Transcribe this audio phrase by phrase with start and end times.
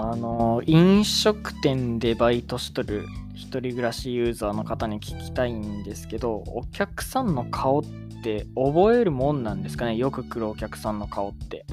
[0.00, 7.82] あの、飲食店でバイトしとる一人暮らしユーザーの方に聞きたいんですけど、お客さんの顔っ
[8.22, 9.96] て覚えるもんなんですかね？
[9.96, 11.66] よく来るお客さんの顔って。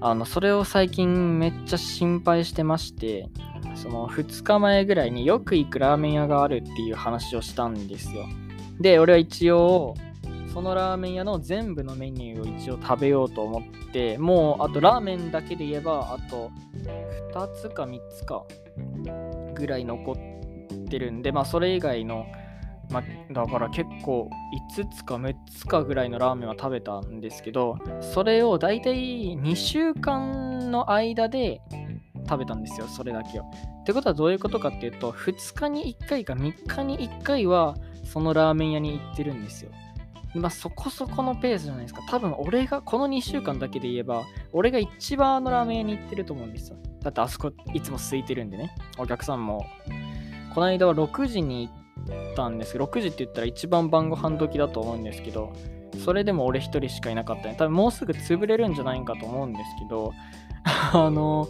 [0.00, 3.28] あの、それを最近めっちゃ心配してまして、
[3.74, 8.24] その2日前ぐらいによく行くラーメン屋があるっていう話をしたんですよ。
[8.80, 9.94] で、俺は一応、
[10.52, 13.62] そのラーメン屋の全部のメニューを一応食べようと思っ
[13.92, 16.50] て、もうあとラーメンだけで言えば、あと
[17.32, 18.44] 2つか3つか
[19.54, 22.26] ぐらい残ってるんで、まあそれ以外の、
[22.90, 24.28] まあ、だから結構
[24.78, 31.62] 5つか6つかぐらいのラーメンは食べたんですけど、それを大体2週間の間で
[32.28, 33.42] 食べたんですよ、それだけを。
[33.42, 37.74] ってことはどういうことかっていうと、2日に1回か3日に1回は
[38.04, 39.70] そのラーメン屋に行ってるんですよ。
[40.34, 42.02] まあそこそこのペースじゃないですか。
[42.08, 46.76] 多分俺が、この2週間だけで言えば、俺が一番あのラーメン屋に行ってると思うんですよ。
[47.02, 48.74] だってあそこいつも空いてるんでね。
[48.98, 49.66] お客さんも。
[50.54, 51.68] この間は6時に
[52.06, 55.52] 行ったんですけど、6時って言ったら一番晩ご飯時だと思うんですけど、
[56.04, 57.56] それでも俺1人しかいなかったね。
[57.58, 60.12] 多分もうすぐ潰れるんじゃないかと思うんですけど、
[60.92, 61.48] あの、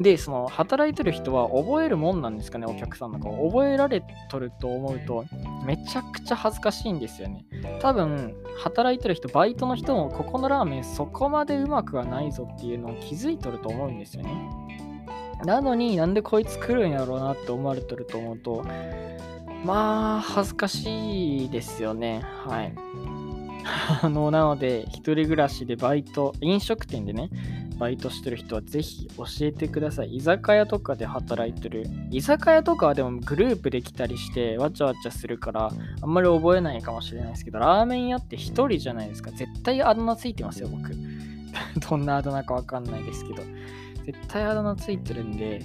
[0.00, 3.32] で、その働いてる人は覚えるもんなんですかね、お客さんの顔。
[3.48, 5.24] 覚えられとると思うと、
[5.66, 7.44] めちゃくちゃ恥ずかしいんですよね。
[7.80, 14.30] 多分、働いてる人、バイトの人も、ここのラーメンそこまでうまくはないぞっていうのを気づいとると思うんですよね。
[15.44, 18.64] なのになんでこいつ来るんやろうなって思われてると思うと、
[19.64, 22.22] まあ、恥ずかしいですよね。
[22.46, 22.72] はい。
[24.02, 27.30] あの、なので、一人暮らしでバイト、飲食店でね、
[27.78, 30.16] バイトしてる人はぜひ教えてください。
[30.16, 31.86] 居酒屋とかで働いてる。
[32.10, 39.30] 居酒屋とかはでもグループで来たりしてわちゃわちゃするからあんまり覚えないかもしれないですけど、ラーメン屋って1人じゃないですか。
[39.30, 40.90] 絶対あだ名ついてますよ、僕。
[41.88, 43.42] どんなあだ名かわかんないですけど。
[44.04, 45.60] 絶対あだ名ついてるんで、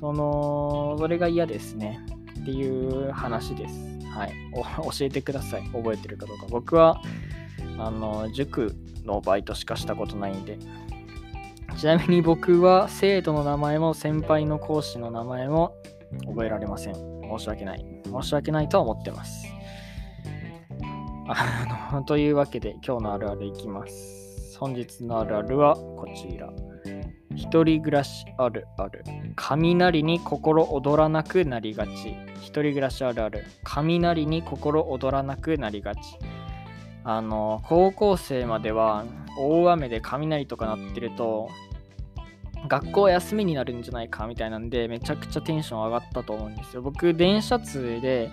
[0.00, 2.00] その、それが嫌ですね。
[2.40, 3.74] っていう話です。
[4.08, 4.32] はい。
[4.54, 5.62] 教えてください。
[5.72, 6.46] 覚えてるかどうか。
[6.50, 7.00] 僕は、
[7.78, 8.74] あの、塾
[9.04, 10.58] のバイトしかしたことないんで、
[11.78, 15.76] ちなみに僕は生徒の名前も先輩の講師の名前も
[16.26, 16.94] 覚えられません。
[16.94, 17.86] 申し訳ない。
[18.04, 19.46] 申し訳ないとは思ってます。
[21.28, 24.58] あの というわけで今日のあるあるいきます。
[24.58, 26.50] 本日のあるあるはこちら。
[27.36, 29.04] 一人暮らしあるある。
[29.36, 32.16] 雷に心躍らなくなりがち。
[32.40, 33.44] 一人暮らしあるある。
[33.62, 36.00] 雷に心躍らなくなりがち。
[37.04, 39.04] あの、高校生までは
[39.38, 41.48] 大雨で雷とか鳴ってると
[42.66, 46.82] 学校休みになるんじゃないかみたいなんで、めちゃくちゃテンション上がったと思うんですよ。
[46.82, 48.30] 僕、電車通で、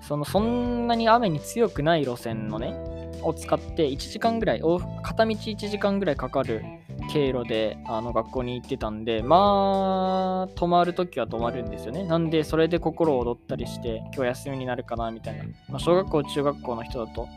[0.00, 2.74] そのそんなに雨に強くない路線のね、
[3.22, 4.60] を使って1時間ぐらい、
[5.02, 6.62] 片道1時間ぐらいかかる
[7.10, 12.04] 経路であの学校に行ってたんで、まあ、泊まるときは泊まるんですよね。
[12.04, 15.44] なんで、それで心躍ったりして、今日休みになるかなみたいな。
[15.68, 17.28] まあ、小学校、中学校の人だと、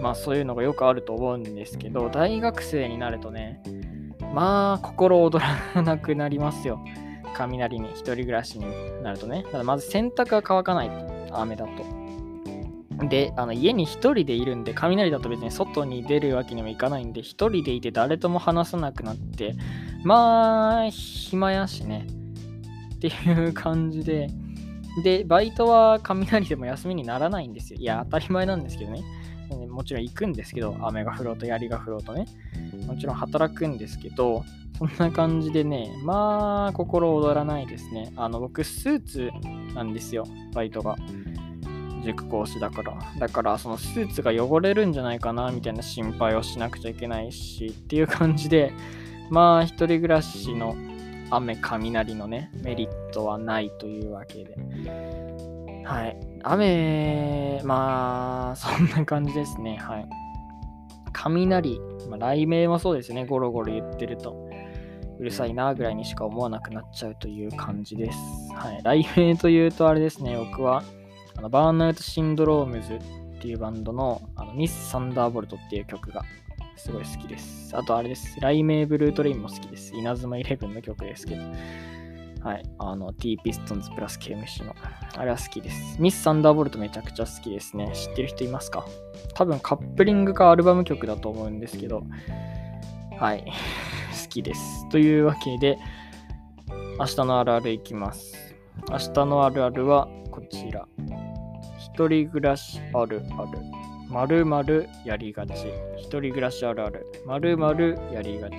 [0.00, 3.62] まあそういうのがよくあると思うんですけど、大学生になるとね、
[4.34, 6.80] まあ、心躍らなくなりますよ。
[7.34, 8.66] 雷に、一人暮らしに
[9.02, 9.44] なるとね。
[9.50, 13.06] ただまず洗濯が乾かないと、雨だと。
[13.08, 19.54] で、あの家に一人でいるんで、雷だと別に外に出るわけにもいかないんで、一人でいて誰とも話さなくなって、
[20.02, 22.06] まあ、暇やしね。
[22.96, 24.28] っていう感じで、
[25.02, 27.80] で、バイトは雷でも休みにならないんですよ。
[27.80, 29.02] いや、当たり前なんですけどね。
[29.58, 32.26] ねもちろん行くんですけど、雨が降ろうと槍が降ろうとね。
[32.86, 34.44] もちろん働くんですけど、
[34.78, 38.12] そんな感じでね、まあ、心躍らないですね。
[38.16, 39.30] あの、僕、スーツ
[39.74, 40.96] なんですよ、バイトが。
[42.04, 42.98] 塾講師だから。
[43.18, 48.72] だから、そのスーツが汚れるんじゃないかな、みたいな心配をしなくちゃいけないし、っていう感じで、
[49.30, 50.76] まあ、一人暮らしの
[51.30, 55.53] 雨、雷のね、メリットはないというわけで。
[55.84, 56.18] はい。
[56.42, 59.76] 雨、まあ、そんな感じですね。
[59.76, 60.08] はい。
[61.12, 61.78] 雷、
[62.08, 64.50] まあ、雷鳴もそうですね、ゴロゴロ言ってると。
[65.18, 68.18] うるさいなぐらいにしか思わなくなっちゃうという感じです。
[68.54, 68.80] はい。
[68.82, 70.82] 雷鳴というとあれですね、僕は、
[71.36, 72.98] あのバーンアウトシンドロームズっ
[73.40, 76.22] ていうバンドのあのミス・サンダーボルトっていう曲が
[76.76, 77.76] すごい好きです。
[77.76, 78.34] あとあれです。
[78.40, 79.94] 雷鳴ブルートレインも好きです。
[79.94, 81.42] 稲妻イレブンの曲ですけど。
[82.44, 82.62] はい。
[82.78, 84.74] あの、T ピストンズプラス KMC の。
[85.16, 85.96] あれは好きです。
[85.98, 87.90] ミス・サンダーボルトめちゃくちゃ好きですね。
[87.94, 88.84] 知ってる人いますか？
[89.34, 92.04] 多分カップリングかアルバム曲だと思うんですけど、
[93.18, 93.44] はい。
[94.22, 94.86] 好きです。
[94.90, 95.78] というわけで、
[96.98, 98.54] 明日のあるあるいきます。
[98.90, 100.86] 明日のあるあるはこちら。
[101.78, 103.58] 一人暮らしあるある。
[104.10, 105.52] まるまるやりがち。
[105.96, 107.06] 一人暮らしあるある。
[107.26, 108.56] まるまるやりがち。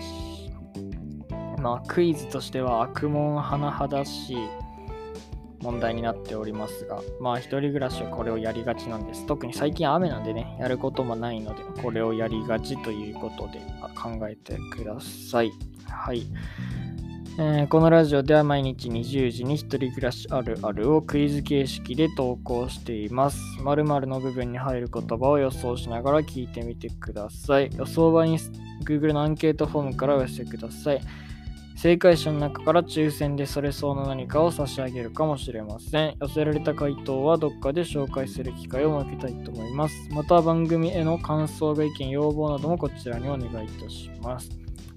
[1.65, 4.37] まあ、クイズとしては悪門甚だしい
[5.63, 9.25] 問題になっておりますが、まあ、一人暮らしはこれをやりがちなんです。
[9.25, 13.59] 特に最近雨なんでね、やることもないので、これをやりがちということで
[13.95, 15.51] 考えてください。
[15.89, 16.27] はい。
[17.39, 23.39] えー、このラジオでは毎日20時に一人暮らしあるあるをクイズ形式で投稿しています。
[23.63, 27.71] 〇〇の部分に入る言葉を予想しながら聞いてみてください。
[27.75, 28.27] 予想は
[28.83, 31.01] Google のアンケートフォームからお寄せください。
[31.75, 36.15] 正解者の中から抽選でそれそうな何かを差し上げるかもしれません。
[36.19, 39.95] 寄せられた回答はどっかで紹介する機会を設けたいと思います。
[40.11, 44.49] また番組への感想が意見、要望などもこちらにお願いいたします。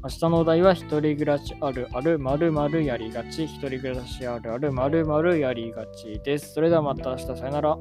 [0.04, 3.44] 明日のお題は一人暮らしあるある〇〇やりがち。
[3.46, 6.54] 一人暮らしあるある〇〇やりがちです。
[6.54, 7.76] それではまた明日さよなら。